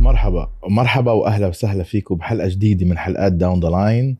[0.00, 0.50] مرحبا.
[0.68, 4.16] مرحبا وأهلا وسهلا فيكم بحلقة جديدة من حلقات down the line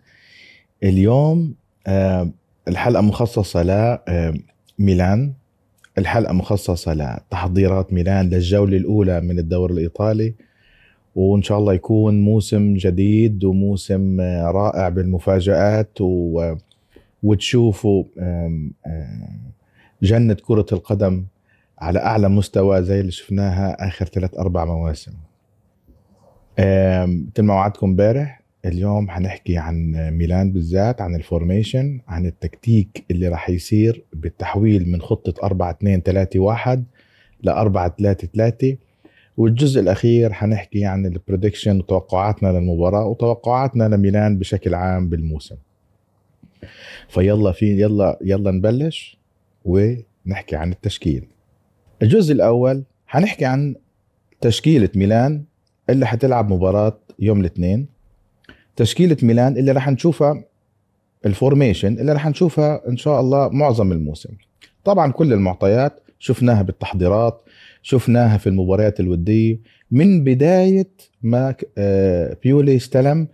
[0.83, 1.55] اليوم
[1.87, 2.31] آه،
[2.69, 3.63] الحلقة مخصصة
[4.79, 5.33] لميلان
[5.99, 10.35] الحلقة مخصصة لتحضيرات ميلان للجولة الأولى من الدوري الإيطالي.
[11.15, 16.55] وإن شاء الله يكون موسم جديد وموسم آه، رائع بالمفاجآت و...
[17.23, 18.05] وتشوفوا
[20.03, 21.25] جنة كرة القدم
[21.79, 25.13] على أعلى مستوى زي اللي شفناها آخر ثلاث أربع مواسم.
[26.59, 33.29] مثل ما وعدتكم امبارح اليوم حنحكي عن ميلان بالذات عن ال formation عن التكتيك اللي
[33.29, 36.85] راح يصير بالتحويل من خطة 4 2 3 1
[37.43, 38.77] ل 4 3 3
[39.37, 45.57] والجزء الأخير حنحكي عن ال prediction وتوقعاتنا للمباراة وتوقعاتنا لميلان بشكل عام بالموسم.
[47.09, 49.19] فيلا في يلا يلا نبلش.
[49.65, 51.29] ونحكي عن التشكيل.
[52.03, 53.75] الجزء الأول حنحكي عن
[54.41, 55.45] تشكيلة ميلان
[55.91, 57.87] اللي حتلعب مباراة يوم الاثنين.
[58.77, 60.45] تشكيلة ميلان اللي راح نشوفها
[61.27, 64.31] الفورميشن اللي راح نشوفها إن شاء الله معظم الموسم.
[64.85, 67.43] طبعا كل المعطيات شفناها بالتحضيرات
[67.83, 69.59] شفناها في المباريات الودية.
[69.91, 70.91] من بداية
[71.23, 73.29] ما آه، بيولي استلم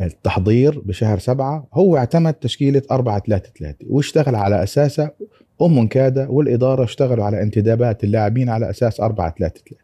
[0.00, 5.10] التحضير بشهر سبعة هو اعتمد تشكيلة 4 3 3 واشتغل على أساسها
[5.58, 9.76] ومنكادة والإدارة اشتغلوا على انتدابات اللاعبين على أساس 4 3 3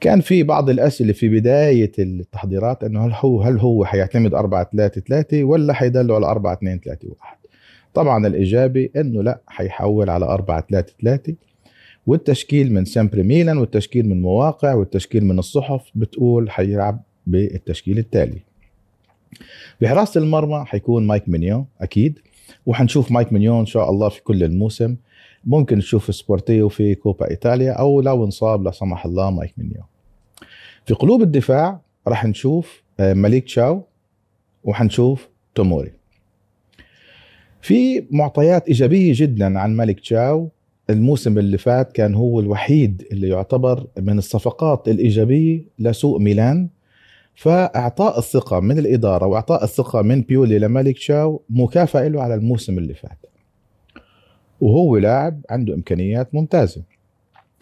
[0.00, 5.00] كان في بعض الأسئلة في بداية التحضيرات إنه هل هو هل هو حيعتمد 4 3
[5.00, 7.36] 3 ولا حيدلوا على 4 2 3 1
[7.94, 11.34] طبعا الإجابة إنه لا حيحول على 4 3 3
[12.06, 18.40] والتشكيل من سامبري ميلان والتشكيل من مواقع والتشكيل من الصحف بتقول حيلعب بالتشكيل التالي.
[19.80, 22.18] بحراسة المرمى حيكون مايك مينيو أكيد.
[22.66, 24.96] وحنشوف مايك مينيو إن شاء الله في كل الموسم.
[25.44, 29.82] ممكن نشوف سبورتيلو في كوبا إيطاليا أو لو انصاب لا سمح الله مايك مينيو
[30.86, 33.82] في قلوب الدفاع راح نشوف آه، مليك تشاو
[34.64, 35.92] وحنشوف توموري.
[37.62, 40.48] في معطيات إيجابية جدا عن مليك تشاو.
[40.90, 46.68] الموسم اللي فات كان هو الوحيد اللي يعتبر من الصفقات الإيجابية لسوق ميلان.
[47.38, 52.94] فإعطاء الثقة من الإدارة وإعطاء الثقة من بيولي لملك تشاو مكافأة له على الموسم اللي
[52.94, 53.18] فات.
[54.60, 56.82] وهو لاعب عنده إمكانيات ممتازة.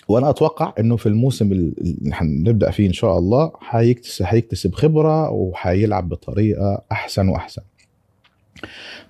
[0.08, 6.08] وأنا أتوقع إنه في الموسم اللي حنبدا فيه إن شاء الله حيكتسب حيكتسب خبرة وحيلعب
[6.08, 7.62] بطريقة أحسن وأحسن.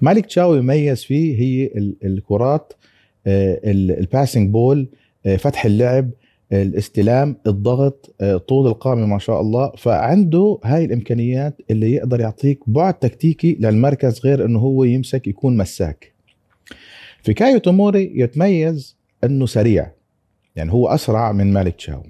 [0.00, 2.72] مالك تشاو يميز فيه هي ال- الكرات
[3.26, 4.88] ال passing ball
[5.38, 6.10] فتح اللعب
[6.52, 9.72] الاستلام الضغط آه، طول القامة ما شاء الله.
[9.76, 16.12] فعنده هاي الإمكانيات اللي يقدر يعطيك بعد تكتيكي للمركز غير إنه هو يمسك يكون مساك.
[17.22, 19.90] فيكايو توموري يتميز إنه سريع
[20.56, 22.02] يعني هو أسرع من مالك تشاو.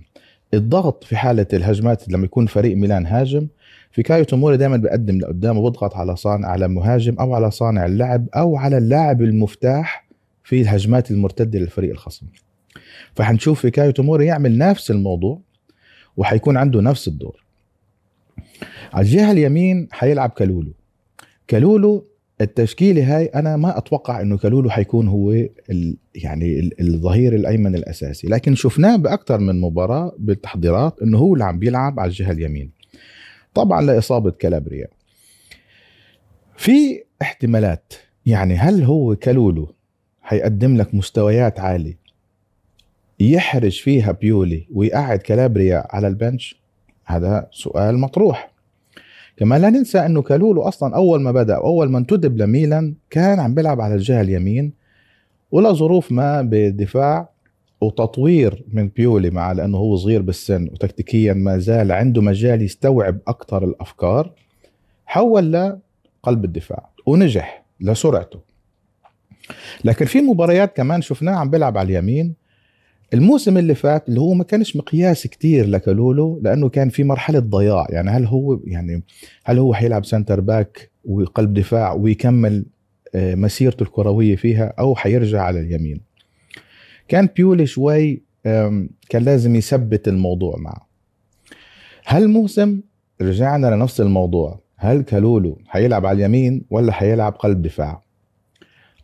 [0.54, 3.46] الضغط في حالة الهجمات لما يكون فريق ميلان هاجم
[3.92, 8.56] فيكايو توموري دائما بيقدم لقدام وبضغط على صانع على مهاجم أو على صانع اللعب أو
[8.56, 10.06] على اللاعب المفتاح
[10.44, 12.26] في الهجمات المرتدة للفريق الخصم.
[13.14, 15.40] فحنشوف فيكايو توموري يعمل نفس الموضوع
[16.16, 17.44] وحيكون عنده نفس الدور.
[18.92, 20.72] على الجهة اليمين حيلعب كالولو.
[21.48, 22.06] كالولو
[22.40, 25.32] التشكيلة هاي أنا ما أتوقع إنه كالولو حيكون هو
[25.70, 31.44] ال يعني ال- الظهير الأيمن الأساسي لكن شفناه بأكثر من مباراة بالتحضيرات إنه هو اللي
[31.44, 32.70] عم بيلعب على الجهة اليمين.
[33.54, 34.86] طبعا لإصابة كالابريا.
[36.56, 37.92] في احتمالات
[38.26, 39.74] يعني هل هو كالولو
[40.22, 41.98] حيقدم لك مستويات عالية؟
[43.20, 46.62] يحرج فيها بيولي ويقعد كالابريا على البنش؟
[47.04, 48.50] هذا سؤال مطروح.
[49.36, 53.54] كمان لا ننسى أنه كالولو أصلا أول ما بدأ اول ما انتدب لميلان كان عم
[53.54, 54.72] بيلعب على الجهة اليمين
[55.50, 57.28] ولا ظروف ما بالدفاع
[57.80, 63.64] وتطوير من بيولي مع لأنه هو صغير بالسن وتكتيكيا ما زال عنده مجال يستوعب أكثر
[63.64, 64.32] الأفكار
[65.06, 68.40] حول لقلب الدفاع ونجح لسرعته.
[69.84, 72.34] لكن في مباريات كمان شفناه عم بيلعب على اليمين
[73.14, 77.86] الموسم اللي فات اللي هو ما كانش مقياس كتير لكالولو لأنه كان في مرحلة ضياع.
[77.90, 79.02] يعني هل هو يعني
[79.44, 82.64] هل هو حيلعب center back وقلب دفاع ويكمل
[83.14, 86.00] آه، مسيرته الكروية فيها أو حيرجع على اليمين؟
[87.08, 88.22] كان بيولي شوي
[89.08, 90.88] كان لازم يثبت الموضوع معه.
[92.06, 92.80] هالموسم
[93.20, 98.02] رجعنا لنفس الموضوع؟ هل كالولو حيلعب على اليمين ولا حيلعب قلب دفاع؟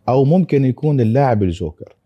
[0.08, 1.96] أو ممكن يكون اللاعب الجوكر؟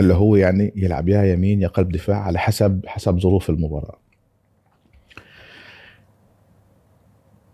[0.00, 3.98] اللي هو يعني يلعب يا يمين يا قلب دفاع على حسب حسب ظروف المباراة.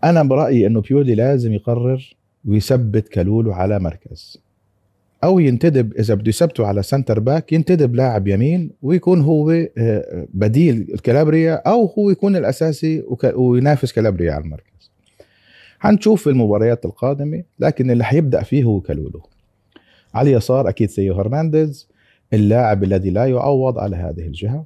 [0.03, 2.15] أنا برأيي إنه بيولي لازم يقرر
[2.45, 4.41] ويثبت كالولو على مركز.
[5.23, 10.97] أو ينتدب إذا بده يثبته على center back ينتدب لاعب يمين ويكون هو آه، بديل
[11.03, 13.03] كالابريا أو هو يكون الأساسي
[13.35, 14.91] وينافس كالابريا على المركز.
[15.79, 19.21] حنشوف في المباريات القادمة لكن اللي حيبدأ فيه هو كالولو
[20.13, 21.87] على اليسار أكيد ثيو هرنانديز
[22.33, 24.65] اللاعب الذي لا يعوض على هذه الجهة.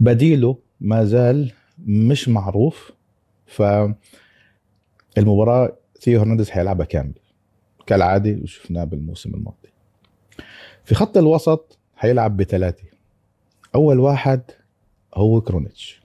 [0.00, 1.52] بديله ما زال
[1.86, 2.92] مش معروف
[3.46, 3.62] ف
[5.18, 7.12] المباراه ثيو هرنانديز حيلعبها كامل
[7.86, 9.68] كالعادة وشفناه بالموسم الماضي.
[10.84, 12.84] في خط الوسط حيلعب بثلاثة
[13.74, 14.42] أول واحد
[15.14, 16.02] هو كرونيتش.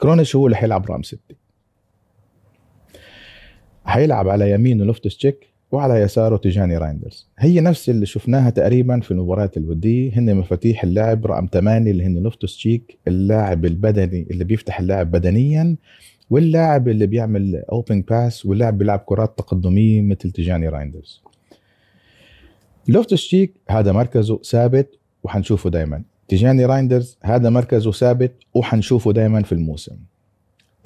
[0.00, 1.34] كرونيتش هو اللي حيلعب رقم ستة.
[3.84, 7.28] حيلعب على يمينه لوفتس تشيك وعلى يساره تيجاني رايندرز.
[7.38, 10.18] هي نفس اللي شفناها تقريبا في المباريات الودية.
[10.18, 15.76] هن مفاتيح اللعب رقم 8 اللي هن لوفتس تشيك اللاعب البدني اللي بيفتح اللعب بدنيا
[16.30, 21.22] واللاعب اللي بيعمل open pass واللاعب بيلعب كرات تقدمية مثل تيجاني رايندرز.
[22.88, 29.52] لوفتس تشيك هذا مركزه ثابت وحنشوفه دائما تيجاني رايندرز هذا مركزه ثابت وحنشوفه دائما في
[29.52, 29.96] الموسم.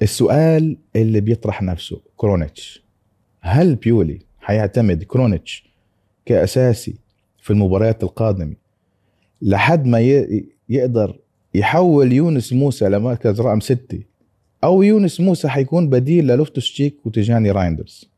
[0.01, 2.83] السؤال اللي بيطرح نفسه كرونيتش
[3.41, 5.69] هل بيولي حيعتمد كرونيتش
[6.25, 6.95] كأساسي
[7.41, 8.55] في المباريات القادمة
[9.41, 9.99] لحد ما
[10.69, 11.19] يقدر
[11.53, 14.03] يحول يونس موسى لمركز رقم ستة.
[14.63, 18.09] أو يونس موسى حيكون بديل للوفتس تشيك وتيجاني رايندرز.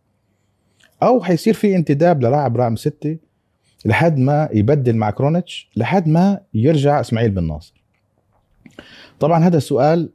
[1.03, 3.17] أو حيصير في انتداب للاعب رقم ستة
[3.85, 7.83] لحد ما يبدل مع كرونيتش لحد ما يرجع إسماعيل بن ناصر.
[9.19, 10.09] طبعا هذا السؤال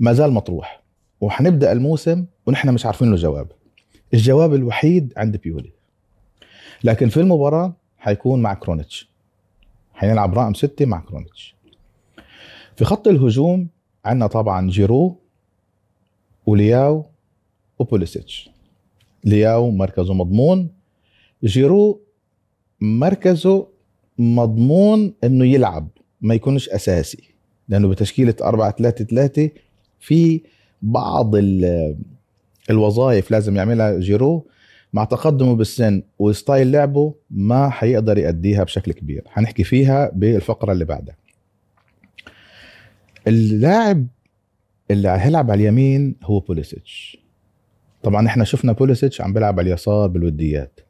[0.00, 0.82] ما زال مطروح
[1.20, 3.52] وحنبدأ الموسم ونحن مش عارفين له جواب.
[4.14, 5.70] الجواب الوحيد عند بيولي.
[6.84, 9.08] لكن في المباراة حيكون مع كرونيتش.
[9.94, 11.54] حينلعب رقم ستة مع كرونيتش.
[12.76, 13.68] في خط الهجوم
[14.04, 15.16] عندنا طبعا جيرو
[16.46, 17.04] ولياو
[17.78, 18.50] وبوليسيتش.
[19.24, 20.70] لياو مركزه مضمون.
[21.44, 22.00] جيرو
[22.80, 23.68] مركزه
[24.18, 25.88] مضمون إنه يلعب
[26.20, 27.22] ما يكونش أساسي.
[27.68, 29.50] لأنه بتشكيلة 4 3 3
[30.00, 30.40] في
[30.82, 31.34] بعض
[32.70, 34.46] الوظائف لازم يعملها جيرو
[34.92, 39.22] مع تقدمه بالسن و style لعبه ما حيقدر يأديها بشكل كبير.
[39.26, 41.16] حنحكي فيها بالفقرة اللي بعدها.
[43.26, 44.06] اللاعب
[44.90, 47.18] اللي هيلعب على اليمين هو بوليسيتش.
[48.02, 50.80] طبعا إحنا شفنا بوليسيتش عم بيلعب على اليسار بالوديات.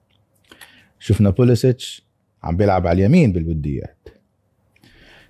[0.98, 2.06] شفنا بوليسيتش
[2.42, 4.08] عم بيلعب على اليمين بالوديات.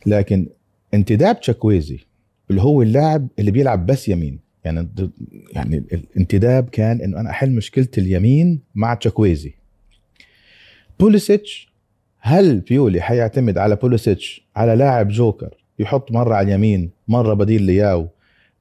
[0.07, 0.49] لكن
[0.95, 1.99] انتداب تشاكويزي
[2.51, 4.48] اللي هو اللاعب اللي بيلعب بس يمين.
[4.69, 4.89] يعني
[5.53, 9.55] يعني الانتداب كان إنه أنا أحل مشكلة اليمين مع تشاكويزي
[11.01, 11.73] بوليسيتش
[12.19, 18.09] هل بيولي حيعتمد على بوليسيتش على لاعب جوكر يحط مرة على اليمين مرة بديل لياو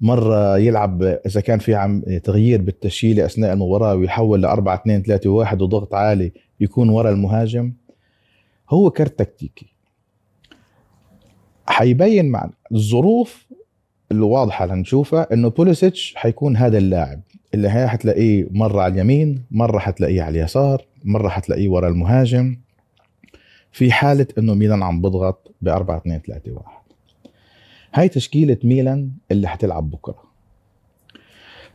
[0.01, 5.29] مرة يلعب إذا كان في عم تغيير بالتشكيله أثناء المباراة ويحول ل 4 2 3
[5.29, 7.73] 1 وضغط عالي يكون ورا المهاجم؟
[8.69, 9.67] هو كرت تكتيكي.
[11.67, 13.47] حيبين مع الظروف
[14.11, 17.21] اللي واضحة لنشوفها إنه بوليسيتش حيكون هذا اللاعب.
[17.53, 22.57] اللي هي حتلاقيه مرة على اليمين مرة حتلاقيه على اليسار مرة حتلاقيه ورا المهاجم
[23.71, 26.63] في حالة إنه ميلان عم بضغط ب 4 2 3 1
[27.93, 30.23] هاي تشكيلة ميلان اللي حتلعب بكرة.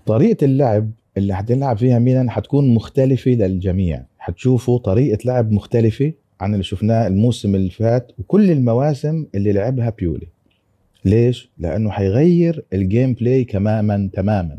[0.06, 4.02] طريقة اللعب اللي حتلعب فيها ميلان حتكون مختلفة للجميع.
[4.19, 10.28] حتشوفوا طريقة لعب مختلفة عن اللي شفناه الموسم اللي فات وكل المواسم اللي لعبها بيولي.
[11.04, 14.59] ليش؟ لأنه حيغير ال game play تماما تماما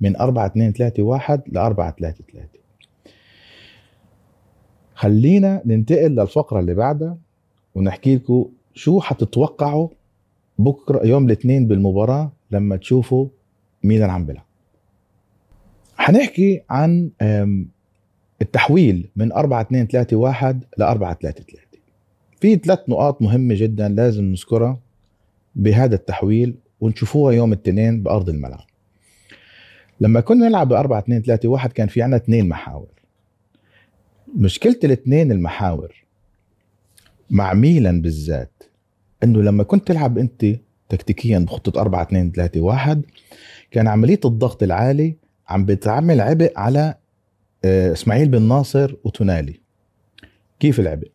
[0.00, 2.48] من 4 2 3 1 ل 4 3 3
[4.94, 7.18] خلينا ننتقل للفقرة اللي بعدها
[7.74, 9.88] ونحكي لكم شو حتتوقعوا
[10.58, 13.28] بكرة يوم الاثنين بالمباراة لما تشوفوا
[13.84, 14.44] ميلان عم بيلعب.
[15.96, 17.10] حنحكي عن
[18.42, 21.66] التحويل من 4 2 3 1 ل 4 3 3
[22.40, 24.78] في ثلاث نقاط مهمة جدا لازم نذكرها.
[25.54, 28.66] بهذا التحويل ونشوفوها يوم الاثنين بأرض الملعب.
[30.00, 32.88] لما كنا نلعب ب 4 2 3 1 كان في عندنا اثنين محاور.
[34.36, 36.04] مشكلة الاثنين المحاور
[37.30, 38.62] مع ميلان بالذات
[39.24, 40.46] إنه لما كنت تلعب أنت
[40.88, 43.02] تكتيكيا بخطة 4 2 3 1
[43.70, 45.16] كان عملية الضغط العالي
[45.48, 46.94] عم بتعمل عبء على
[47.64, 49.60] آه، إسماعيل بن ناصر وتونالي.
[50.60, 51.10] كيف العبء؟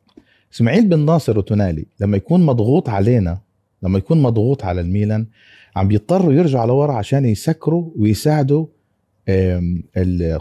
[0.54, 3.40] إسماعيل بن ناصر وتونالي لما يكون مضغوط علينا
[3.86, 5.28] لما يكون مضغوط على الميلان
[5.76, 8.66] عم بيضطروا يرجعوا لورا عشان يسكروا ويساعدوا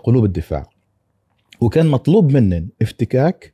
[0.05, 0.67] قلوب الدفاع.
[1.61, 3.53] وكان مطلوب منن افتكاك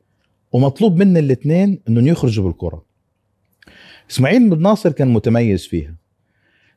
[0.53, 2.85] ومطلوب من الاثنين إنهم يخرجوا بالكرة.
[4.11, 5.95] إسماعيل بن ناصر كان متميز فيها.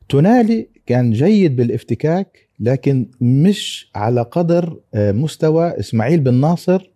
[0.08, 6.90] تونالي كان جيد بالافتكاك لكن مش على قدر مستوى إسماعيل بن ناصر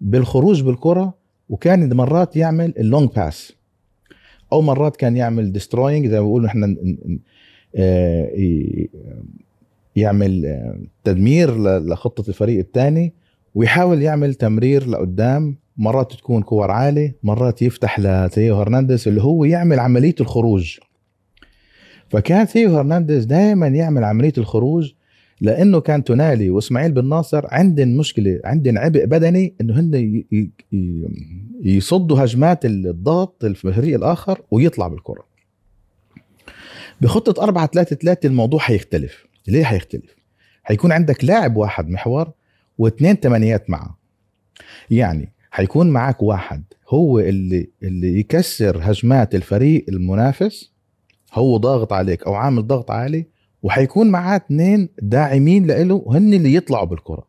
[0.00, 1.14] بالخروج بالكرة
[1.48, 3.52] وكان مرات يعمل ال long pass
[4.52, 6.76] أو مرات كان يعمل destroying زي ما بيقولوا إحنا
[7.76, 8.30] آه،
[9.96, 13.12] يعمل آه، تدمير لخطة الفريق الثاني
[13.54, 15.56] ويحاول يعمل تمرير لقدام.
[15.78, 20.78] مرات تكون كور عالي مرات يفتح لثيو هرنانديز اللي هو يعمل عملية الخروج.
[22.08, 24.92] فكان ثيو هرنانديز دائما يعمل عملية الخروج
[25.40, 30.24] لأنه كان تونالي وإسماعيل بن ناصر عندهم مشكلة عندهم عبء بدني إنه هن
[31.62, 35.24] يصدوا هجمات الضغط الفريق الآخر ويطلع بالكرة.
[37.00, 39.26] بخطة 4 3 3 الموضوع حيختلف.
[39.48, 40.16] ليه حيختلف؟
[40.62, 42.30] حيكون عندك لاعب واحد محور
[42.78, 43.98] واثنين تمانيات معه.
[44.90, 50.72] يعني حيكون معك واحد هو اللي اللي يكسر هجمات الفريق المنافس
[51.32, 53.26] هو ضاغط عليك أو عامل ضغط عالي
[53.66, 57.26] وحيكون معاه اثنين داعمين له هن اللي يطلعوا بالكرة.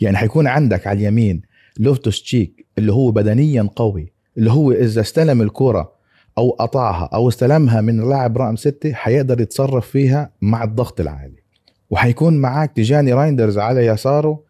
[0.00, 1.42] يعني حيكون عندك على اليمين
[1.78, 5.92] لوفتوس تشيك اللي هو بدنيا قوي اللي هو إذا استلم الكرة
[6.38, 11.42] أو قطعها أو استلمها من اللاعب رقم ستة حيقدر يتصرف فيها مع الضغط العالي.
[11.90, 14.42] وحيكون معك تيجاني رايندرز على يساره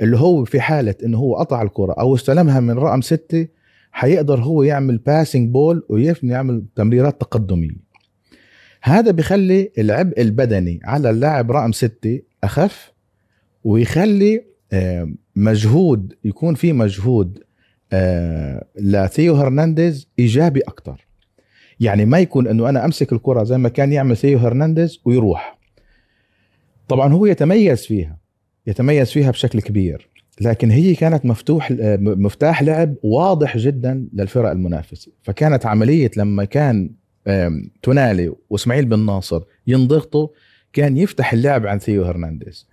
[0.00, 3.46] اللي هو في حالة إنه هو قطع الكرة أو استلمها من رقم ستة
[3.92, 7.91] حيقدر هو يعمل passing ball ويعمل تمريرات تقدمية.
[8.82, 12.92] هذا بخلي العبء البدني على اللاعب رقم ستة أخف
[13.64, 14.44] ويخلي
[15.36, 17.38] مجهود يكون في مجهود
[18.80, 21.06] لثيو هرنانديز إيجابي أكتر.
[21.80, 25.58] يعني ما يكون أنه أنا أمسك الكرة زي ما كان يعمل ثيو هرنانديز ويروح.
[26.88, 28.18] طبعا هو يتميز فيها
[28.66, 30.08] يتميز فيها بشكل كبير
[30.40, 35.12] لكن هي كانت مفتوح مفتاح لعب واضح جدا للفرق المنافسة.
[35.22, 36.90] فكانت عملية لما كان
[37.82, 40.28] تونالي واسماعيل بن ناصر ينضغطوا
[40.72, 42.68] كان يفتح اللعب عن ثيو هرنانديز.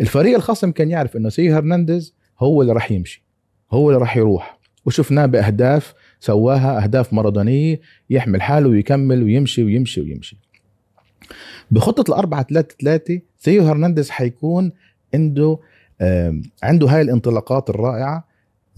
[0.00, 3.22] الفريق الخصم كان يعرف إنه ثيو هرنانديز هو اللي راح يمشي
[3.70, 4.60] هو اللي راح يروح.
[4.86, 7.80] وشفناه بأهداف سواها أهداف مارادونية
[8.10, 10.36] يحمل حاله ويكمل ويمشي ويمشي ويمشي.
[11.70, 14.72] بخطة الأربعة ثلاثة ثلاثة ثيو هرنانديز حيكون
[15.14, 15.58] عنده
[16.62, 18.29] عنده هاي الانطلاقات الرائعة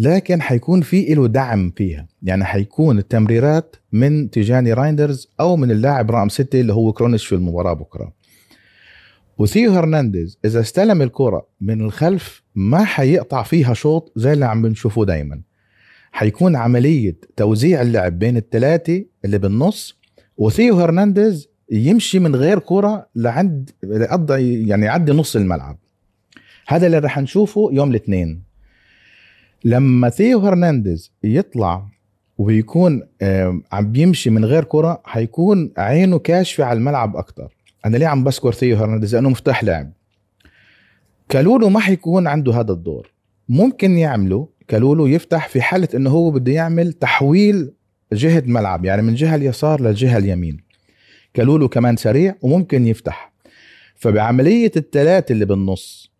[0.02, 2.08] لكن حيكون في له دعم فيها.
[2.22, 7.34] يعني حيكون التمريرات من تيجاني رايندرز أو من اللاعب رقم ستة اللي هو كرونيش في
[7.34, 8.12] المباراة بكرة.
[9.38, 15.04] وثيو هرنانديز إذا استلم الكرة من الخلف ما حيقطع فيها شوط زي اللي عم بنشوفه
[15.04, 15.40] دايما.
[16.12, 19.98] حيكون عملية توزيع اللعب بين الثلاثه اللي بالنص
[20.36, 23.70] وثيو هرنانديز يمشي من غير كرة لعند
[24.38, 25.78] يعني يعدي نص الملعب.
[26.66, 28.51] هذا اللي رح نشوفه يوم الاثنين.
[29.64, 31.86] لما ثيو هرنانديز يطلع
[32.38, 33.02] ويكون
[33.72, 37.56] عم بيمشي من غير كرة حيكون عينه كاشفة على الملعب أكتر.
[37.86, 39.92] أنا ليه عم بذكر ثيو هرنانديز؟ لأنه مفتاح لعب
[41.28, 43.12] كالولو ما حيكون عنده هذا الدور.
[43.48, 47.72] ممكن يعمله كالولو يفتح في حالة إنه هو بده يعمل تحويل
[48.12, 50.60] جهة ملعب يعني من جهة اليسار للجهة اليمين.
[51.34, 53.32] كالولو كمان سريع وممكن يفتح.
[53.96, 56.11] فبعملية الثلاثة اللي بالنص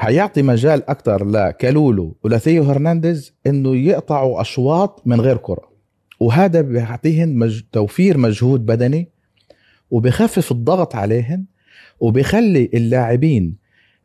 [0.00, 5.70] حيعطي مجال أكثر لكالولو ولثيو هرنانديز إنه يقطعوا أشواط من غير كرة.
[6.20, 7.62] وهذا بيعطيهم مج...
[7.72, 9.08] توفير مجهود بدني
[9.90, 11.46] وبخفف الضغط عليهم
[12.00, 13.56] وبخلي اللاعبين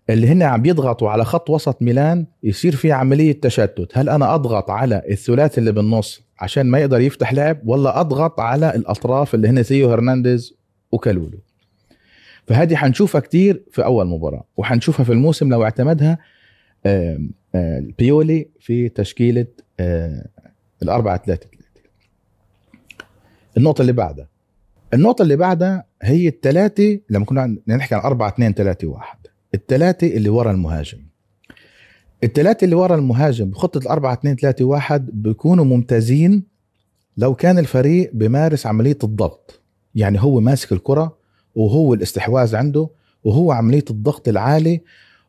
[0.09, 3.97] اللي هن عم يضغطوا على خط وسط ميلان يصير في عملية تشتت.
[3.97, 8.75] هل أنا أضغط على الثلاثي اللي بالنص عشان ما يقدر يفتح لعب ولا أضغط على
[8.75, 10.53] الأطراف اللي هن ثيو هرنانديز
[10.91, 11.39] وكالولو؟
[12.47, 16.17] فهذه حنشوفها كتير في أول مباراة وحنشوفها في الموسم لو اعتمدها
[17.97, 19.45] بيولي في تشكيلة
[20.83, 21.89] الأربعة ثلاثة ثلاثة
[23.57, 24.27] النقطة اللي بعدها
[24.93, 29.17] النقطة اللي بعدها هي الثلاثة لما كنا نحكي عن أربعة اثنين ثلاثة واحد
[29.53, 30.97] الثلاثة اللي ورا المهاجم.
[32.23, 36.43] الثلاثة اللي ورا المهاجم بخطة الأربعة اثنين ثلاثة واحد بيكونوا ممتازين
[37.17, 39.61] لو كان الفريق بمارس عملية الضغط
[39.95, 41.17] يعني هو ماسك الكرة
[41.55, 42.89] وهو الاستحواذ عنده
[43.23, 44.81] وهو عملية الضغط العالي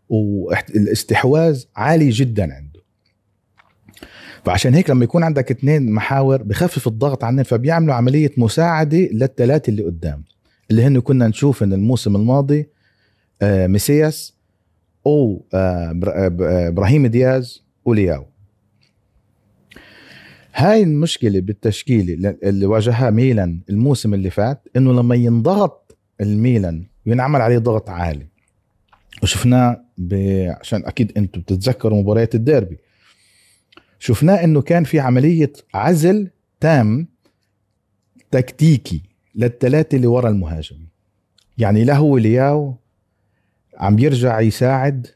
[0.09, 2.81] والاستحواذ عالي جدا عنده.
[4.45, 9.83] فعشان هيك لما يكون عندك اثنين محاور بخفف الضغط عنهم فبيعملوا عملية مساعدة للثلاثه اللي
[9.83, 10.25] قدام
[10.71, 12.69] اللي هن كنا نشوف إن الموسم الماضي
[13.43, 14.35] آه، ميسياس
[15.07, 18.27] أو آه، آه، إبراهيم دياز ولياو.
[20.55, 25.86] هاي المشكلة بالتشكيلة اللي واجهها ميلان الموسم اللي فات إنه لما ينضغط
[26.21, 28.27] الميلان ينعمل عليه ضغط عالي.
[29.23, 30.15] وشفناه ب...
[30.61, 32.79] عشان أكيد أنتم بتتذكروا مباريات الديربي.
[33.99, 36.31] شفناه إنه كان في عملية عزل
[36.61, 37.09] تام
[38.31, 39.03] تكتيكي
[39.35, 40.77] للثلاثة اللي ورا المهاجم.
[41.59, 42.77] يعني لا هو لياو
[43.79, 45.07] عم يرجع يساعد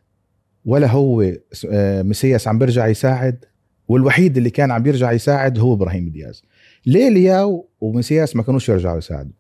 [0.64, 1.33] ولا هو
[1.71, 3.45] آه، مسياس عم بيرجع يساعد
[3.88, 6.42] والوحيد اللي كان عم بيرجع يساعد هو إبراهيم دياز.
[6.87, 9.39] ليه لياو وميسياس ما كانوش يرجعوا يساعدوا؟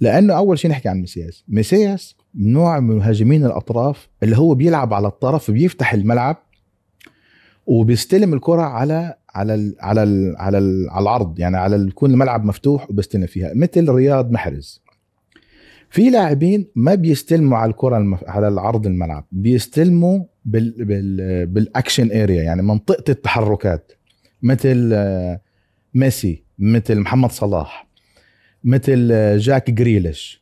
[0.00, 5.08] لأنه أول شيء نحكي عن مسياس مسياس نوع من مهاجمين الأطراف اللي هو بيلعب على
[5.08, 6.36] الطرف بيفتح الملعب
[7.66, 10.56] وبيستلم الكرة على على ال على ال على
[10.90, 11.38] على العرض.
[11.38, 13.52] يعني على يكون الملعب مفتوح وبيستلم فيها.
[13.54, 14.82] مثل رياض محرز.
[15.90, 18.24] في لاعبين ما بيستلموا على الكرة المف...
[18.24, 19.26] على العرض الملعب.
[19.32, 20.84] بيستلموا بال...
[20.84, 21.46] بال...
[21.46, 23.92] بال action area يعني منطقة التحركات.
[24.42, 25.40] مثل آه،
[25.94, 27.89] ميسي مثل محمد صلاح.
[28.64, 30.40] مثل جاك جريليش.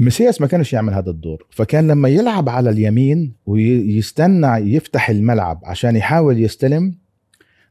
[0.00, 5.96] مسياس ما كانش يعمل هذا الدور فكان لما يلعب على اليمين ويستنى يفتح الملعب عشان
[5.96, 6.94] يحاول يستلم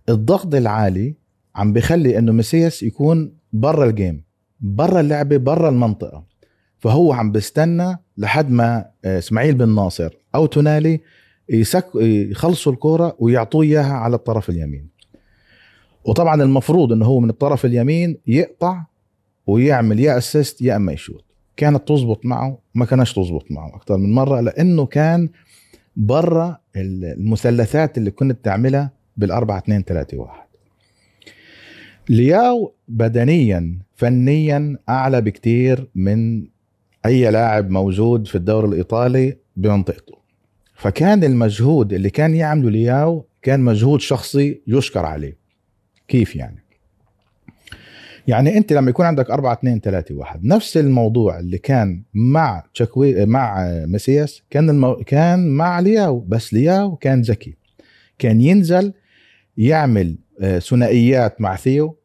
[0.09, 1.15] الضغط العالي
[1.55, 4.23] عم بيخلي إنه مسياس يكون برا الجيم
[4.59, 6.23] برا اللعبة برا المنطقة.
[6.79, 10.99] فهو عم بيستنى لحد ما آه، إسماعيل بن ناصر أو تونالي
[11.49, 14.89] يسك يخلصوا الكورة ويعطوه إياها على الطرف اليمين.
[16.07, 18.83] وطبعا المفروض إنه هو من الطرف اليمين يقطع
[19.47, 21.23] ويعمل يا اسيست يا أما يشوت.
[21.57, 25.29] كانت تزبط معه ما كانش تزبط معه أكثر من مرة لأنه كان
[25.95, 30.47] برا المثلثات اللي كنت تعملها بالأربعة اثنين ثلاثة واحد.
[32.09, 36.47] لياو بدنيا فنيا أعلى بكتير من
[37.05, 40.17] أي لاعب موجود في الدوري الإيطالي بمنطقته.
[40.75, 45.46] فكان المجهود اللي كان يعمله لياو كان مجهود شخصي يشكر عليه.
[46.07, 46.63] كيف يعني؟
[48.27, 53.25] يعني أنت لما يكون عندك 4 2 3 1 نفس الموضوع اللي كان مع تشكوي
[53.25, 54.95] مع ميسياس كان المو...
[54.95, 57.55] كان مع لياو بس لياو كان ذكي.
[58.19, 58.93] كان ينزل
[59.57, 61.97] يعمل آه، ثنائيات مع ثيو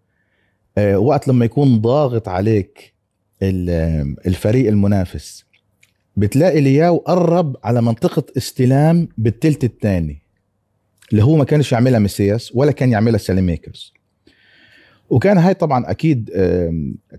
[0.79, 2.93] آه، وقت لما يكون ضاغط عليك
[4.27, 5.45] الفريق المنافس
[6.17, 10.22] بتلاقي لياو قرب على منطقة استلام بالتلت الثاني.
[11.13, 13.93] اللي هو ما كانش يعملها ميسياس ولا كان يعملها ساليميكرز
[15.11, 16.31] وكان هاي طبعا أكيد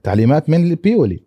[0.04, 1.24] تعليمات من البيولي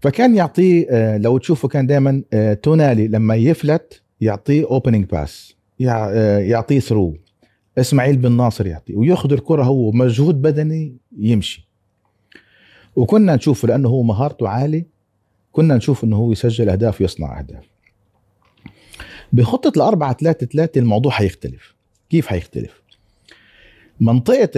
[0.00, 6.80] فكان يعطيه آه، لو تشوفوا كان دائما آه، تونالي لما يفلت يعطيه opening pass يعطيه
[6.80, 7.16] through
[7.78, 11.68] إسماعيل بن ناصر يعطي وياخذ الكرة هو مجهود بدني يمشي.
[12.96, 14.86] وكنا نشوفه لأنه هو مهارته عالي
[15.52, 17.64] كنا نشوف إنه هو يسجل أهداف ويصنع أهداف.
[19.32, 21.77] بخطة الأربعة ثلاثة ثلاثة الموضوع حيختلف.
[22.10, 22.82] كيف حيختلف؟
[24.00, 24.50] منطقة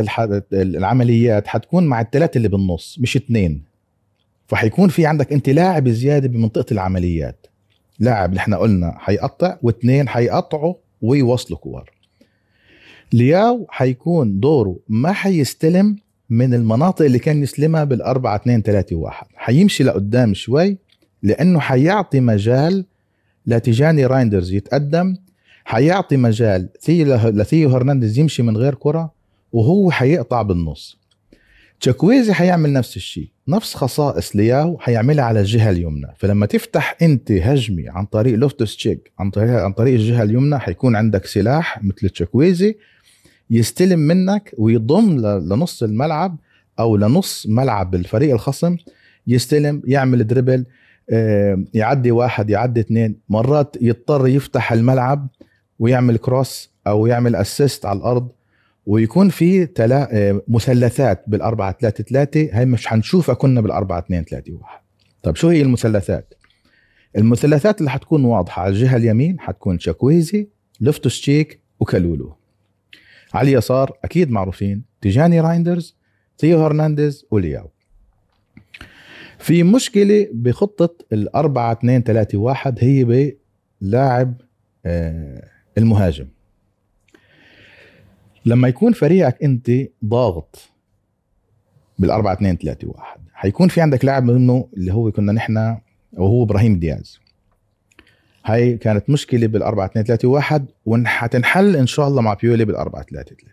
[0.53, 3.63] العمليات حتكون مع الثلاثة اللي بالنص مش اثنين
[4.49, 7.47] فحيكون في عندك انت لاعب زيادة بمنطقة العمليات.
[7.99, 11.91] لاعب إحنا قلنا حيقطع واثنين حيقطعوا ويوصلوا كور.
[13.13, 15.97] لياو حيكون دوره ما حيستلم
[16.31, 19.27] من المناطق اللي كان يسلمها بالأربعة اثنين ثلاثة واحد.
[19.35, 20.79] حيمشي لقدام شوي
[21.23, 22.85] لأنه حيعطي مجال
[23.47, 25.17] لتيجاني رايندرز يتقدم
[25.71, 26.69] حيعطي مجال
[27.25, 29.13] لثيو هرنانديز يمشي من غير كرة
[29.53, 30.99] وهو حيقطع بالنص.
[31.81, 33.29] تشوكويزي حيعمل نفس الشيء.
[33.49, 36.07] نفس خصائص لياو حيعملها على الجهة اليمنى.
[36.19, 40.97] فلما تفتح انت هجمي عن طريق لوفتوس تشيك عن طريق عن طريق الجهة اليمنى حيكون
[40.97, 42.77] عندك سلاح مثل تشوكويزي
[43.51, 46.39] يستلم منك ويضم لنص الملعب
[46.79, 48.77] أو لنص ملعب الفريق الخصم
[49.27, 50.65] يستلم يعمل dribble
[51.11, 53.17] آه، يعدي واحد يعدي اثنين.
[53.29, 55.29] مرات يضطر يفتح الملعب
[55.81, 58.29] ويعمل cross أو يعمل assist على الأرض
[58.87, 64.53] ويكون في تلا آه، مثلثات بالأربعة ثلاثة ثلاثة هاي مش حنشوفها كنا بالأربعة اثنين ثلاثة
[64.53, 64.81] واحد.
[65.23, 66.35] طب شو هي المثلثات؟
[67.17, 70.49] المثلثات اللي حتكون واضحة على الجهة اليمين حتكون تشوكويزي
[70.81, 72.37] لوفتوس تشيك وكالولو.
[73.35, 75.97] على اليسار أكيد معروفين تيجاني رايندرز
[76.39, 77.71] ثيو هرنانديز ولياو.
[79.39, 83.35] في مشكلة بخطة الأربعة اثنين ثلاثة واحد هي
[83.81, 84.35] بلاعب
[84.87, 85.49] آه،
[85.81, 86.27] المهاجم.
[88.45, 89.71] لما يكون فريقك انت
[90.05, 90.71] ضاغط
[91.99, 95.77] بالأربعة اثنين ثلاثة واحد حيكون في عندك لاعب منه اللي هو كنا نحن
[96.13, 97.21] وهو إبراهيم دياز.
[98.45, 102.77] هاي كانت مشكلة بال 4 2 3 1 وحتنحل إن شاء الله مع بيولي بال
[102.77, 103.47] 4 3 3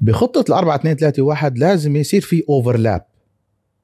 [0.00, 3.04] بخطة ال 4 2 3 1 لازم يصير في overlap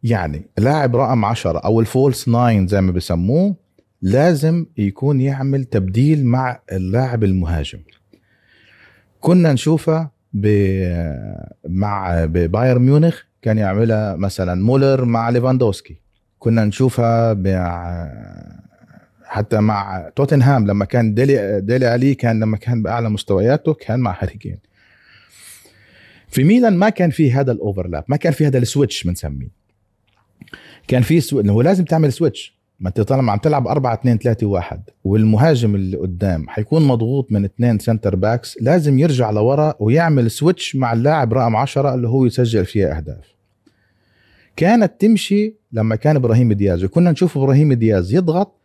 [0.02, 3.56] يعني لاعب رقم 10 أو ال false 9 زي ما بسموه
[4.04, 7.78] لازم يكون يعمل تبديل مع اللاعب المهاجم.
[9.20, 10.46] كنا نشوفها ب
[11.68, 15.96] مع ببايرن ميونخ كان يعملها مثلا مولر مع ليفاندوسكي.
[16.38, 18.08] كنا نشوفها مع
[19.24, 24.16] حتى مع توتنهام لما كان ديلي ديلي آلي كان لما كان بأعلى مستوياته كان مع
[24.22, 24.58] هاري
[26.28, 29.48] كين ما كان في هذا ال overlap ما كان في هذا ال switch بنسميه.
[30.88, 31.40] كان في سو...
[31.40, 35.96] هو لازم تعمل switch ما انت طالما عم تلعب 4 2 3 1 والمهاجم اللي
[35.96, 41.56] قدام حيكون مضغوط من اثنين center backs لازم يرجع لورا ويعمل switch مع اللاعب رقم
[41.56, 43.34] 10 اللي هو يسجل فيها أهداف.
[44.56, 48.60] كانت تمشي لما كان إبراهيم دياز وكنا نشوف إبراهيم دياز يضغط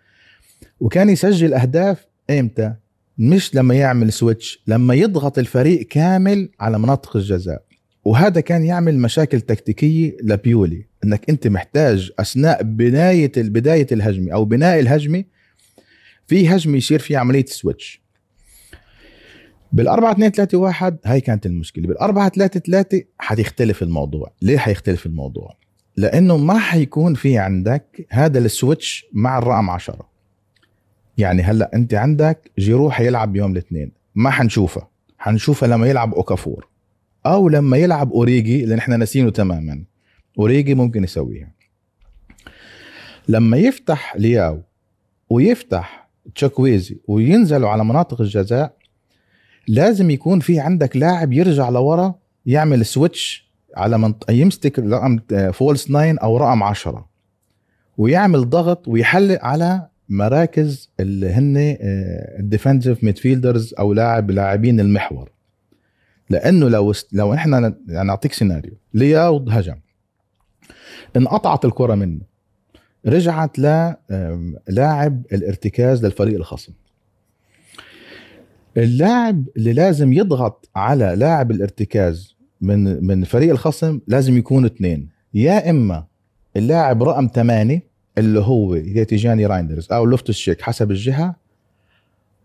[0.79, 2.73] وكان يسجل أهداف إمتى؟
[3.17, 7.63] مش لما يعمل switch لما يضغط الفريق كامل على مناطق الجزاء.
[8.05, 10.88] وهذا كان يعمل مشاكل تكتيكية لبيولي.
[11.03, 15.23] إنك أنت محتاج أثناء بناية بداية الهجمة أو بناء الهجمة
[16.27, 18.01] في هجمة يصير في عملية switch
[19.71, 21.87] بالأربعة 2 3 1 هاي كانت المشكلة.
[21.87, 24.33] بالأربعة 3 3 حتختلف الموضوع.
[24.41, 25.57] ليه حيختلف الموضوع؟
[25.97, 30.09] لأنه ما حيكون في عندك هذا ال switch مع الرقم 10
[31.17, 33.91] يعني هلأ أنت عندك جيرو حيلعب يوم الاثنين.
[34.15, 34.87] ما حنشوفه.
[35.17, 36.67] حنشوفه لما يلعب أوكافور.
[37.25, 39.83] أو لما يلعب أوريجي اللي نحن ناسينه تماما.
[40.39, 41.51] أوريجي ممكن يسويها.
[43.27, 44.61] لما يفتح لياو
[45.29, 48.73] ويفتح تشاكويزي وينزلوا على مناطق الجزاء
[49.67, 54.31] لازم يكون في عندك لاعب يرجع لورا يعمل switch على منط...
[54.31, 55.19] يمسك رقم
[55.51, 57.09] false 9 أو رقم 10
[57.97, 61.55] ويعمل ضغط ويحلق على مراكز اللي هن
[62.39, 65.31] ال defensive midfielders أو لاعب لاعبين المحور.
[66.29, 69.75] لأنه لو لو إحنا يعني نعطيك سيناريو لياو هجم.
[71.17, 72.21] انقطعت الكرة منه.
[73.05, 73.59] رجعت
[74.67, 76.73] لاعب الارتكاز للفريق الخصم.
[78.77, 85.09] اللاعب اللي لازم يضغط على لاعب الارتكاز من من فريق الخصم لازم يكونوا اثنين.
[85.33, 86.05] يا إما
[86.57, 91.35] اللاعب رقم ثمانية اللي هو تيجاني رايندرز أو لوفتوس تشيك حسب الجهة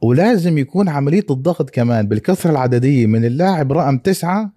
[0.02, 4.52] ولازم يكون عملية الضغط كمان بالكثرة العددية من اللاعب رقم تسعة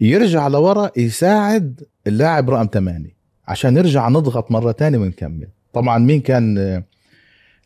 [0.00, 3.14] يرجع لورا يساعد اللاعب رقم ثمانية
[3.48, 5.48] عشان نرجع نضغط مرة ثانية ونكمل.
[5.72, 6.82] طبعا مين كان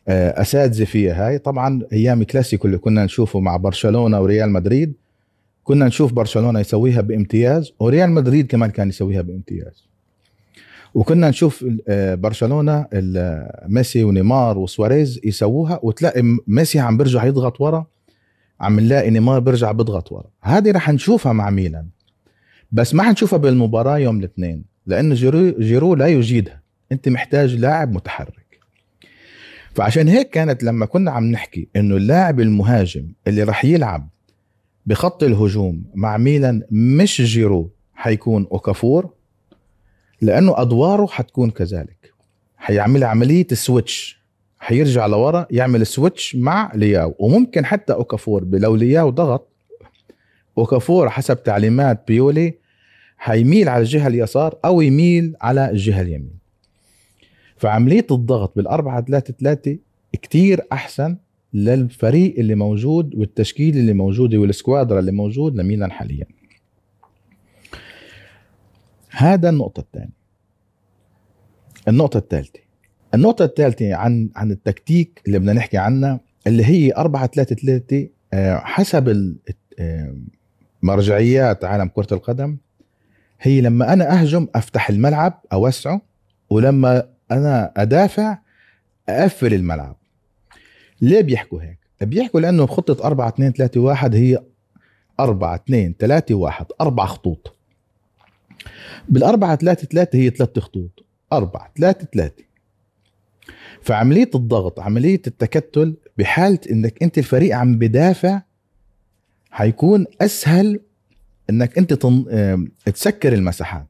[0.08, 4.92] أساتذة فيها هاي؟ طبعا أيام كلاسيكو اللي كنا نشوفه مع برشلونة وريال مدريد
[5.64, 9.88] كنا نشوف برشلونة يسويها بامتياز وريال مدريد كمان كان يسويها بامتياز.
[10.94, 12.86] وكنا نشوف برشلونة
[13.66, 17.86] ميسي ونيمار وسواريز يسووها وتلاقي ميسي عم بيرجع يضغط ورا
[18.60, 20.30] عم نلاقي نيمار بيرجع بيضغط ورا.
[20.42, 21.86] هذه رح نشوفها مع ميلان.
[22.72, 26.62] بس ما حنشوفها بالمباراة يوم الاثنين لأنه جيرو, جيرو لا يجيدها.
[26.92, 28.60] أنت محتاج لاعب متحرك.
[29.74, 34.08] فعشان هيك كانت لما كنا عم نحكي إنه اللاعب المهاجم اللي رح يلعب
[34.86, 39.10] بخط الهجوم مع ميلان مش جيرو حيكون أوكافور
[40.20, 42.12] لأنه أدواره حتكون كذلك.
[42.56, 44.18] حيعمل عملية switch
[44.58, 47.14] حيرجع لورا يعمل switch مع لياو.
[47.18, 49.47] وممكن حتى أوكافور لو لياو ضغط
[50.58, 52.54] اوكافور حسب تعليمات بيولي
[53.18, 56.38] حيميل على الجهة اليسار أو يميل على الجهة اليمين.
[57.56, 59.78] فعملية الضغط بالأربعة ثلاثة ثلاثة
[60.12, 61.16] كتير أحسن
[61.54, 66.26] للفريق اللي موجود والتشكيل اللي موجود والسكوادرا اللي موجود لميلان حاليا.
[69.10, 70.18] هذا النقطة الثانية.
[71.88, 72.60] النقطة الثالثة.
[73.14, 78.08] النقطة الثالثة عن عن التكتيك اللي بدنا نحكي عنها اللي هي 4 3 3
[78.64, 79.36] حسب
[80.88, 82.56] مرجعيات عالم كرة القدم
[83.40, 86.00] هي لما أنا أهجم أفتح الملعب اوسعه
[86.50, 88.38] ولما أنا أدافع
[89.08, 89.96] أقفل الملعب.
[91.00, 94.38] ليه بيحكوا هيك؟ بيحكوا لأنه بخطة 4 2 3 1 هي
[95.20, 97.56] 4 2 3 1 أربع خطوط.
[99.08, 102.44] بالأربعة ثلاثة ثلاثة هي ثلاث خطوط أربعة ثلاثة ثلاثة.
[103.82, 108.42] فعملية الضغط عملية التكتل بحالة إنك أنت الفريق عم بدافع
[109.58, 110.80] حيكون أسهل
[111.50, 112.68] إنك أنت تن...
[112.84, 113.86] تسكر المساحات.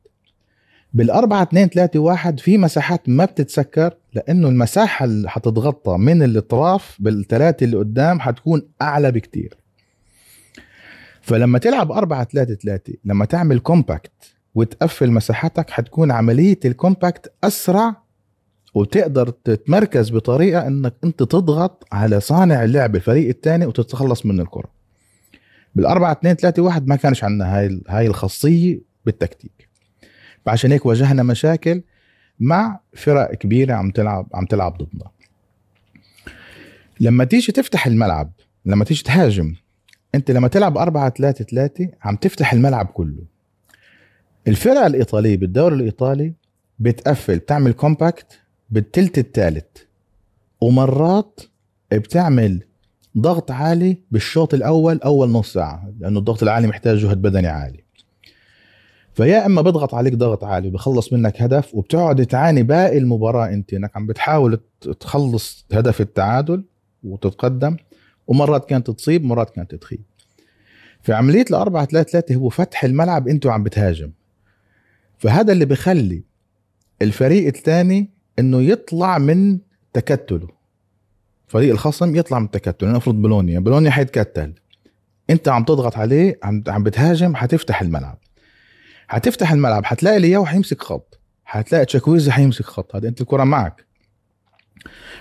[0.92, 7.64] بالأربعة اثنين ثلاثة واحد في مساحات ما بتتسكر لأنه المساحة اللي حتتغطى من الأطراف بالثلاثة
[7.64, 9.58] اللي قدام حتكون أعلى بكتير.
[11.20, 17.96] فلما تلعب أربعة ثلاثة ثلاثة لما تعمل compact وتقفل مساحتك حتكون عملية ال compact أسرع
[18.74, 24.77] وتقدر تتمركز بطريقة إنك أنت تضغط على صانع اللعب الفريق الثاني وتتخلص من الكرة.
[25.74, 29.68] بالأربعة اثنين ثلاثة واحد ما كانش عندنا هاي هاي الخاصية بالتكتيك.
[30.46, 31.82] فعشان هيك واجهنا مشاكل
[32.40, 35.10] مع فرق كبيرة عم تلعب عم تلعب ضدنا.
[37.00, 38.32] لما تيجي تفتح الملعب
[38.64, 39.54] لما تيجي تهاجم
[40.14, 43.24] انت لما تلعب أربعة ثلاثة ثلاثة عم تفتح الملعب كله.
[44.48, 46.34] الفرقة الإيطالية بالدوري الإيطالي
[46.78, 49.66] بتقفل بتعمل كومباكت بالتلت الثالث.
[50.60, 51.40] ومرات
[51.92, 52.62] بتعمل
[53.20, 57.84] ضغط عالي بالشوط الأول أول نص ساعة لأنه الضغط العالي محتاج جهد بدني عالي.
[59.14, 63.96] فيا إما بضغط عليك ضغط عالي بخلص منك هدف وبتقعد تعاني باقي المباراة أنت إنك
[63.96, 64.60] عم بتحاول
[65.00, 66.64] تخلص هدف التعادل
[67.04, 67.76] وتتقدم
[68.26, 70.02] ومرات كانت تصيب مرات كانت تخيب.
[71.02, 74.10] في عملية الأربعة 3 3 هو فتح الملعب أنت وعم بتهاجم.
[75.18, 76.22] فهذا اللي بخلي
[77.02, 79.58] الفريق الثاني إنه يطلع من
[79.92, 80.57] تكتله.
[81.48, 83.58] فريق الخصم يطلع من تكتله نفرض بولونيا.
[83.58, 84.54] بولونيا حيتكتل.
[85.30, 88.18] انت عم تضغط عليه عم عم بتهاجم حتفتح الملعب.
[89.08, 91.20] حتفتح الملعب حتلاقي لياو حيمسك خط.
[91.44, 92.96] حتلاقي تشاكويزي حيمسك خط.
[92.96, 93.86] هذا انت الكرة معك.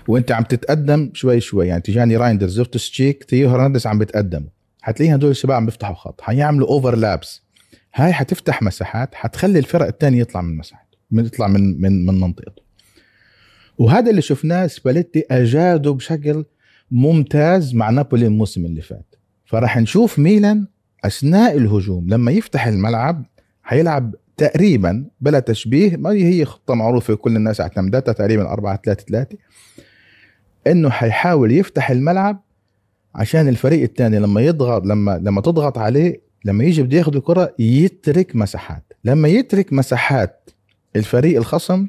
[0.07, 1.67] وانت عم تتقدم شوي شوي.
[1.67, 4.49] يعني تيجاني رايندرز لوفتوس تشيك ثيو هرنانديز عم بتقدموا.
[4.81, 6.21] حتلاقي هدول الشباب عم بيفتحوا خط.
[6.21, 7.47] حيعملوا overlaps
[7.95, 12.66] هاي حتفتح مساحات حتخلي الفرق الثانية يطلع من مساحته يطلع من من من منطقته.
[13.77, 16.45] وهذا اللي شفناه سباليتي أجاده بشكل
[16.91, 19.15] ممتاز مع نابولي الموسم اللي فات.
[19.45, 20.67] فراح نشوف ميلان
[21.05, 22.09] أثناء الهجوم.
[22.09, 23.25] لما يفتح الملعب
[23.63, 25.97] حيلعب تقريبا بلا تشبيه.
[25.97, 29.37] ما هي خطة معروفة كل الناس اعتمدتها تقريبا 4 3 3
[30.67, 32.43] إنه حيحاول يفتح الملعب
[33.15, 38.35] عشان الفريق الثاني لما يضغط لما لما تضغط عليه لما يجي بده ياخذ الكرة يترك
[38.35, 38.93] مساحات.
[39.03, 40.49] لما يترك مساحات
[40.95, 41.87] الفريق الخصم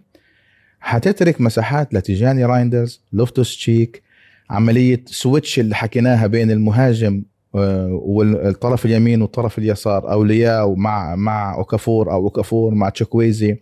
[0.81, 4.03] حتترك مساحات لتيجاني رايندرز لوفتوس تشيك
[4.51, 7.23] عملية switch اللي حكيناها بين المهاجم
[7.55, 13.59] آه، والطرف اليمين والطرف اليسار أو لياو مع مع أوكافور أو أوكافور مع تشكويزي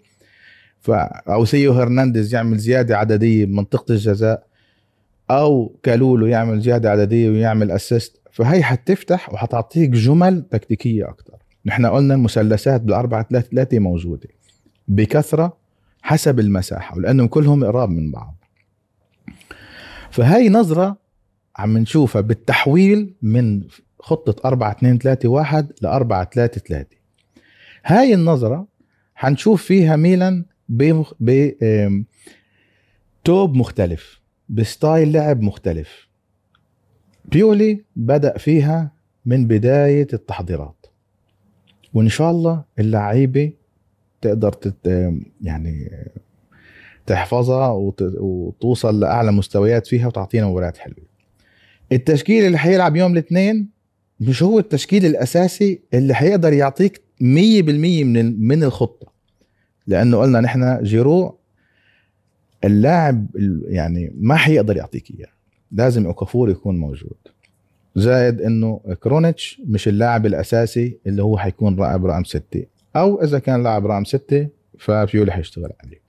[0.80, 4.46] ف أو ثيو هرنانديز يعمل زيادة عددية بمنطقة الجزاء
[5.30, 11.34] أو كالولو يعمل زيادة عددية ويعمل assist فهي حتفتح وحتعطيك جمل تكتيكية أكثر
[11.66, 14.28] نحن قلنا المثلثات بالأربعة ثلاثة ثلاثة موجودة.
[14.88, 15.56] بكثرة
[16.06, 18.36] حسب المساحة ولأنهم كلهم قراب من بعض.
[20.10, 20.96] فهي نظرة
[21.56, 23.62] عم نشوفها بالتحويل من
[24.00, 26.96] خطة 4 2 3 1 ل 4 3 3
[27.84, 28.66] هاي النظرة
[29.14, 31.50] حنشوف فيها ميلان ب
[33.24, 36.08] توب مختلف بستايل لعب مختلف.
[37.24, 38.92] بيولي بدأ فيها
[39.24, 40.86] من بداية التحضيرات.
[41.94, 43.52] وإن شاء الله اللعيبة
[44.26, 45.12] تقدر تت
[45.42, 45.90] يعني
[47.06, 47.68] تحفظها
[48.20, 51.06] وتوصل لأعلى مستويات فيها وتعطينا مباريات حلوة.
[51.92, 53.68] التشكيل اللي حيلعب يوم الاثنين
[54.20, 59.06] مش هو التشكيل الأساسي اللي حيقدر يعطيك 100% من من الخطة
[59.86, 61.38] لأنه قلنا نحن جيرو
[62.64, 63.26] اللاعب
[63.68, 65.28] يعني ما حيقدر يعطيك إياه
[65.72, 67.16] لازم اوكافور يكون موجود.
[67.96, 72.64] زائد إنه كرونيتش مش اللاعب الأساسي اللي هو حيكون لاعب رقم ستة.
[72.96, 76.00] أو إذا كان لاعب رقم ستة فبيولي حيشتغل عليه.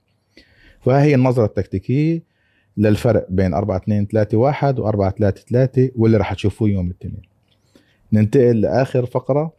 [0.80, 2.22] فهي النظرة التكتيكية
[2.76, 7.22] للفرق بين 4 2 3 1 و 4 3 3 واللي راح تشوفوه يوم الاثنين.
[8.12, 9.52] ننتقل لآخر فقرة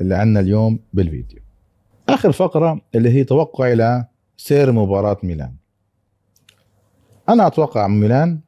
[0.00, 1.38] اللي عندنا اليوم بالفيديو.
[2.08, 3.72] آخر فقرة اللي هي توقع
[4.38, 5.52] لسير مباراة ميلان.
[7.28, 8.40] أنا أتوقع ميلان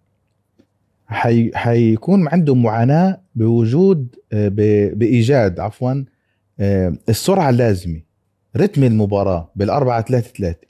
[1.07, 1.51] حي...
[1.55, 4.55] حيكون عنده معاناة بوجود آه، ب...
[4.99, 6.05] بإيجاد عفوا
[6.61, 8.01] آه، السرعة اللازمة
[8.57, 10.67] رتم المباراة بالأربعة ثلاثة ثلاثة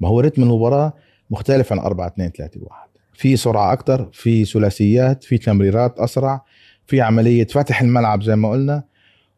[0.00, 0.92] ما هو رتم المباراة
[1.30, 2.88] مختلف عن أربعة اثنين ثلاثة واحد.
[3.14, 6.44] في سرعة أكثر في ثلاثيات في تمريرات أسرع
[6.86, 8.84] في عملية فتح الملعب زي ما قلنا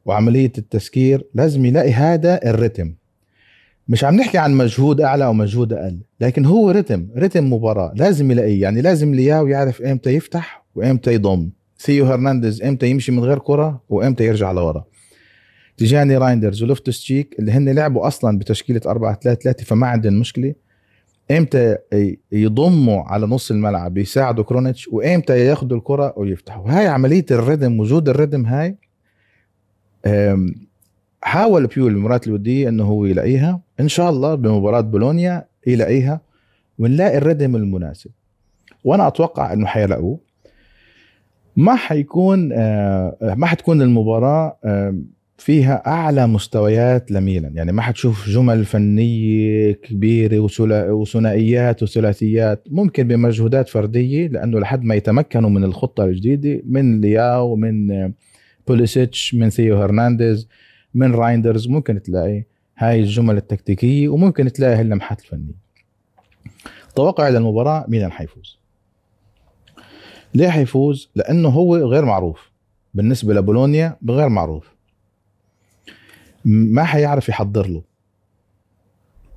[0.05, 1.27] وعملية التسكير.
[1.35, 2.95] لازم يلاقي هذا الرتم.
[3.89, 7.93] مش عم نحكي عن مجهود أعلى أو مجهود أقل لكن هو رتم رتم مباراة.
[7.97, 8.63] لازم يلاقيه.
[8.63, 11.51] يعني لازم لياو يعرف إمتى يفتح وإمتى يضم.
[11.79, 14.85] ثيو هرنانديز إمتى يمشي من غير كرة وإمتى يرجع لورا.
[15.77, 20.55] تيجاني رايندرز ولوفتوس تشيك اللي هن لعبوا أصلا بتشكيلة 4 3 3 فما عندهم مشكلة.
[21.31, 21.77] إمتى
[22.33, 26.71] يضموا على نص الملعب يساعدوا كرونيتش وإمتى ياخذوا الكرة ويفتحوا.
[26.71, 28.77] هاي عملية ال rhythm وجود ال rhythm هاي
[31.23, 33.61] حاول بيولي المباراه الودية إنه هو يلاقيها.
[33.81, 36.21] إن شاء الله بمباراة بولونيا يلاقيها
[36.79, 38.11] ونلاقي ال rhythm المناسب.
[38.85, 40.19] وأنا أتوقع إنه حيلاقوه.
[41.57, 44.59] ما حيكون آه، ما حتكون المباراة
[45.39, 47.57] فيها أعلى مستويات لميلان.
[47.57, 50.39] يعني ما حتشوف جمل فنية كبيرة
[50.93, 52.65] وثنائيات وثلاثيات.
[52.71, 58.13] ممكن بمجهودات فردية لأنه لحد ما يتمكنوا من الخطة الجديدة من لياو من
[58.69, 60.49] بوليسيتش من ثيو هرنانديز
[60.95, 61.69] من رايندرز.
[61.69, 62.45] ممكن تلاقي
[62.79, 65.67] هاي الجمل التكتيكية وممكن تلاقي هاللمحات الفنيه
[66.95, 68.59] توقع للمباراه ميلان حيفوز.
[70.35, 72.53] ليه حيفوز؟ لأنه هو غير معروف.
[72.95, 74.76] بالنسبة لبولونيا غير معروف.
[76.47, 77.83] ما حيعرف يحضر له.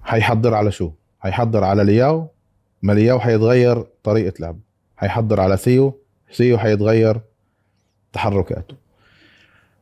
[0.02, 2.28] حيحضر على شو؟ حيحضر على لياو.
[2.82, 4.60] ما لياو حيتغير طريقة لعبه.
[4.98, 6.00] حيحضر على ثيو
[6.34, 7.22] ثيو حيتغير
[8.14, 8.76] تحركاته.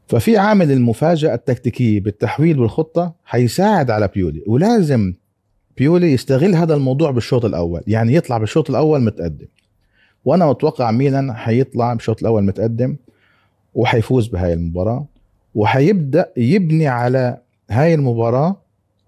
[0.07, 4.43] ففي عامل المفاجأة التكتيكية بالتحويل والخطه حيساعد على بيولي.
[4.47, 5.13] ولازم
[5.77, 7.81] بيولي يستغل هذا الموضوع بالشوط الأول.
[7.87, 9.47] يعني يطلع بالشوط الأول متقدم.
[10.25, 12.95] وأنا متوقع ميلان حيطلع بالشوط الأول متقدم
[13.73, 15.05] وحيفوز بهاي المباراة.
[15.57, 17.37] وحيبدأ يبني على
[17.69, 18.61] هاي المباراة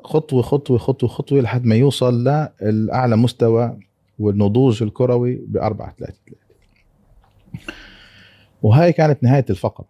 [0.04, 3.78] خطوة خطوة خطوة خطوة لحد ما يوصل لأعلى مستوى
[4.20, 6.38] والنضوج الكروي ب 4 3 3
[8.62, 9.86] وهاي كانت نهاية الفقرة.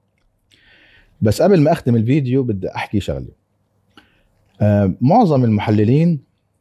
[1.21, 3.31] بس قبل ما أختم الفيديو بدي أحكي شغلة.
[4.61, 6.19] آه معظم المحللين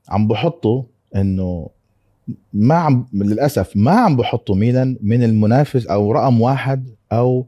[0.09, 0.83] عم بحطوا
[1.17, 1.69] إنه
[2.53, 7.47] ما عم للأسف ما عم بحطوا ميلان من المنافس أو رقم واحد أو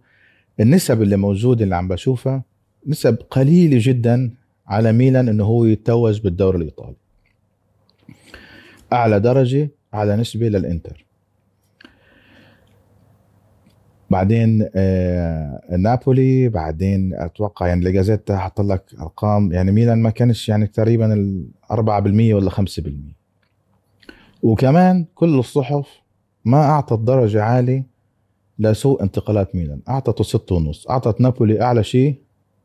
[0.61, 2.44] النسب اللي موجوده اللي عم بشوفها
[2.87, 4.35] نسب قليلة جدا
[4.66, 6.96] على ميلان إنه هو يتوج بالدوري الإيطالي.
[8.92, 11.07] أعلى درجة على نسبة للإنتر.
[14.11, 20.66] بعدين آه نابولي بعدين أتوقع يعني لجازيتا حط لك أرقام يعني ميلان ما كانش يعني
[20.66, 21.77] تقريبا ال 4%
[22.35, 22.62] ولا 5%
[24.42, 25.88] وكمان كل الصحف
[26.44, 27.87] ما أعطت درجة عالية
[28.61, 29.81] لسوء انتقالات ميلان.
[29.88, 30.88] أعطته ستة ونص.
[30.90, 32.14] أعطت نابولي أعلى شيء.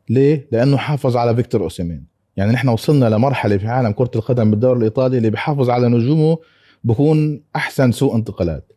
[0.10, 2.06] ليه؟ لأنه حافظ على فيكتور أوسيمين.
[2.38, 6.38] يعني نحن وصلنا لمرحلة في عالم كرة القدم بالدوري الإيطالي اللي بيحافظ على نجومه
[6.84, 8.72] بكون أحسن سوء انتقالات.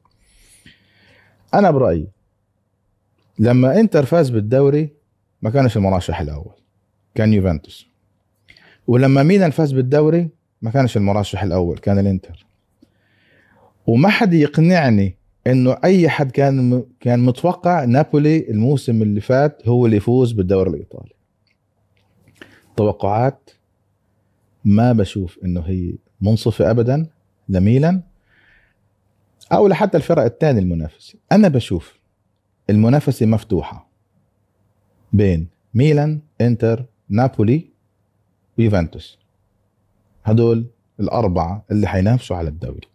[1.55, 2.07] أنا برأيي
[3.39, 4.89] لما إنتر فاز بالدوري
[5.43, 6.55] ما كانش المرشح الأول.
[7.15, 7.87] كان يوفنتوس.
[8.87, 10.29] ولما ميلان فاز بالدوري
[10.63, 12.47] ما كانش المرشح الأول كان الإنتر.
[13.87, 15.18] وما حد يقنعني
[15.49, 21.13] إنه أي حد كان كان متوقع نابولي الموسم اللي فات هو اللي يفوز بالدوري الإيطالي.
[22.77, 23.51] توقعات
[24.65, 27.07] ما بشوف إنه هي منصفة ابدا
[27.49, 28.03] لميلان
[29.53, 31.19] أو لحتى الفرق الثاني المنافسة.
[31.33, 31.99] أنا بشوف
[32.71, 33.89] المنافسة مفتوحة
[35.13, 37.71] بين ميلان إنتر نابولي
[38.59, 39.19] ويوفنتوس.
[40.25, 40.67] هدول
[41.01, 42.88] الأربعة اللي حينافسوا على الدوري.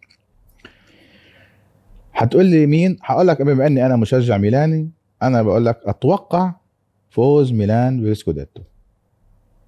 [2.14, 4.90] حتقول لي مين؟ هقول لك بما إني أنا مشجع ميلاني
[5.24, 6.54] أنا بقول لك أتوقع
[7.10, 8.62] فوز ميلان بالسكوديتو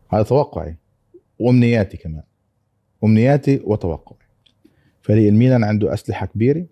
[0.10, 0.76] هذا توقعي
[1.40, 2.24] وأمنياتي كمان.
[3.04, 4.18] أمنياتي وتوقعي.
[5.02, 6.66] فريق الميلان عنده أسلحة كبيرة.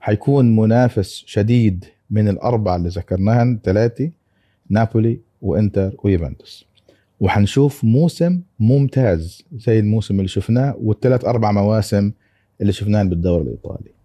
[0.00, 4.10] حيكون منافس شديد من الأربعة اللي ذكرناهن ثلاثة
[4.70, 6.66] نابولي وإنتر ويوفنتوس.
[7.20, 12.12] وحنشوف موسم ممتاز زي الموسم اللي شفناه والثلاث أربع مواسم
[12.60, 13.97] اللي شفناهن بالدوري الإيطالي.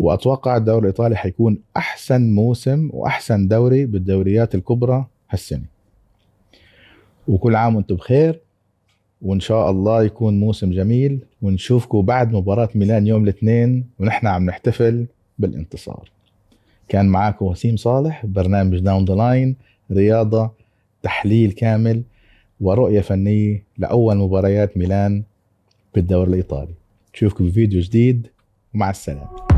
[0.00, 5.64] وأتوقع الدوري الإيطالي حيكون أحسن موسم وأحسن دوري بالدوريات الكبرى هالسنة.
[7.28, 8.40] وكل عام وأنتم بخير
[9.22, 15.06] وإن شاء الله يكون موسم جميل ونشوفكم بعد مباراة ميلان يوم الاثنين ونحن عم نحتفل
[15.38, 16.10] بالانتصار.
[16.88, 19.56] كان معاكم وسيم صالح برنامج Down The Line
[19.92, 20.50] رياضة
[21.02, 22.02] تحليل كامل
[22.60, 25.22] ورؤية فنية لأول مباريات ميلان
[25.94, 26.74] بالدوري الإيطالي.
[27.14, 28.26] نشوفكم بفيديو جديد
[28.74, 29.49] ومع السلامة.